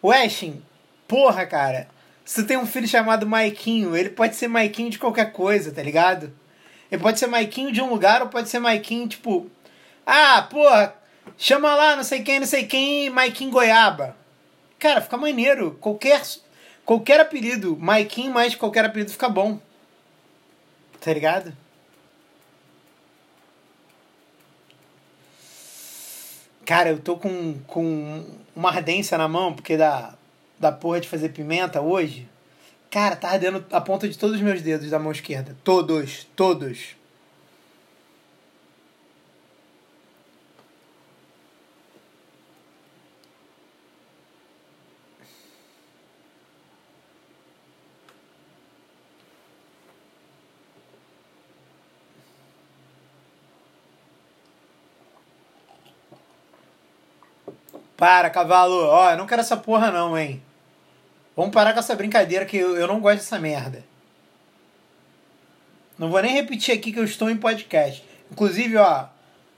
[0.02, 0.62] Weshin,
[1.06, 1.86] porra, cara.
[2.24, 6.32] Se tem um filho chamado Maiquinho, ele pode ser Maiquinho de qualquer coisa, tá ligado?
[6.90, 9.50] Ele pode ser Maiquinho de um lugar ou pode ser Maiquinho, tipo...
[10.06, 10.94] Ah, porra,
[11.36, 14.16] chama lá não sei quem, não sei quem, Maiquinho Goiaba.
[14.78, 15.76] Cara, fica maneiro.
[15.80, 16.22] Qualquer,
[16.84, 19.60] qualquer apelido, Maiquinho mais qualquer apelido fica bom.
[21.00, 21.56] Tá ligado?
[26.72, 28.24] Cara, eu tô com, com
[28.56, 30.14] uma ardência na mão, porque da,
[30.58, 32.26] da porra de fazer pimenta hoje.
[32.90, 35.54] Cara, tá ardendo a ponta de todos os meus dedos da mão esquerda.
[35.62, 36.96] Todos, todos.
[58.02, 58.74] Para, cavalo.
[58.74, 60.42] Ó, eu não quero essa porra não, hein.
[61.36, 63.84] Vamos parar com essa brincadeira que eu, eu não gosto dessa merda.
[65.96, 68.04] Não vou nem repetir aqui que eu estou em podcast.
[68.28, 69.06] Inclusive, ó,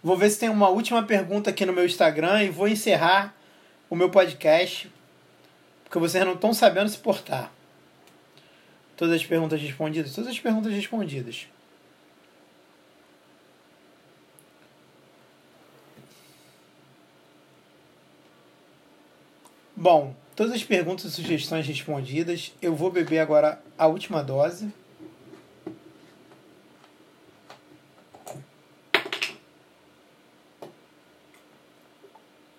[0.02, 3.34] vou ver se tem uma última pergunta aqui no meu Instagram e vou encerrar
[3.88, 4.92] o meu podcast.
[5.82, 7.50] Porque vocês não estão sabendo se portar.
[8.94, 10.14] Todas as perguntas respondidas?
[10.14, 11.48] Todas as perguntas respondidas.
[19.76, 22.52] Bom, todas as perguntas e sugestões respondidas.
[22.62, 24.72] Eu vou beber agora a última dose.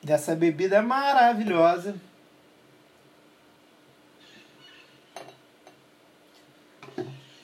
[0.03, 1.95] Dessa bebida maravilhosa.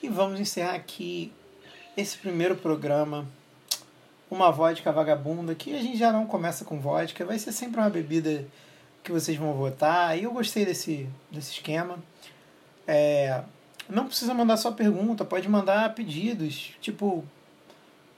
[0.02, 1.32] E vamos encerrar aqui
[1.96, 3.26] esse primeiro programa.
[4.30, 7.90] Uma vodka vagabunda, que a gente já não começa com vodka, vai ser sempre uma
[7.90, 8.46] bebida
[9.02, 10.18] que vocês vão votar.
[10.18, 11.98] E eu gostei desse, desse esquema.
[12.86, 13.42] É,
[13.88, 16.74] não precisa mandar só pergunta, pode mandar pedidos.
[16.80, 17.24] Tipo,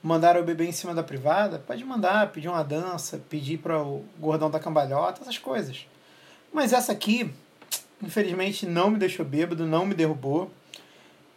[0.05, 4.05] mandar eu beber em cima da privada, pode mandar, pedir uma dança, pedir para o
[4.19, 5.87] gordão da cambalhota, essas coisas.
[6.53, 7.33] Mas essa aqui,
[8.01, 10.51] infelizmente, não me deixou bêbado, não me derrubou.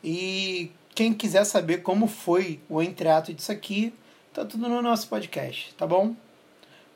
[0.05, 3.95] E quem quiser saber como foi o entreato disso aqui,
[4.35, 6.15] tá tudo no nosso podcast, tá bom?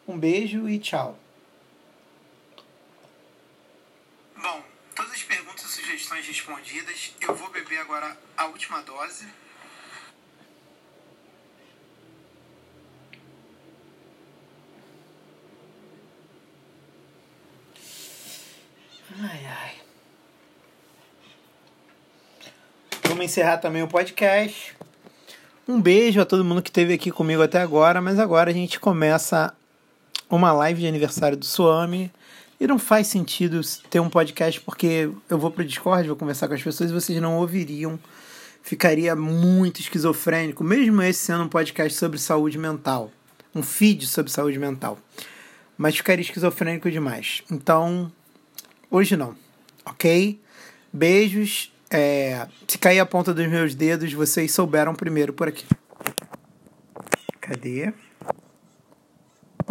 [0.07, 1.17] Um beijo e tchau.
[4.37, 4.63] Bom,
[4.95, 7.13] todas as perguntas e sugestões respondidas.
[7.21, 9.27] Eu vou beber agora a última dose.
[19.21, 19.75] Ai, ai.
[23.05, 24.75] Vamos encerrar também o podcast.
[25.69, 28.81] Um beijo a todo mundo que esteve aqui comigo até agora, mas agora a gente
[28.81, 29.55] começa
[30.31, 32.11] uma live de aniversário do Suami.
[32.63, 33.61] E não faz sentido
[33.91, 37.21] ter um podcast porque eu vou pro Discord, vou conversar com as pessoas e vocês
[37.21, 37.99] não ouviriam.
[38.63, 43.11] Ficaria muito esquizofrênico, mesmo esse sendo um podcast sobre saúde mental.
[43.53, 44.97] Um feed sobre saúde mental.
[45.77, 47.43] Mas ficaria esquizofrênico demais.
[47.51, 48.13] Então,
[48.89, 49.35] hoje não.
[49.85, 50.41] Ok?
[50.93, 51.73] Beijos.
[51.91, 55.67] É, se cair a ponta dos meus dedos, vocês souberam primeiro por aqui.
[57.41, 57.93] Cadê?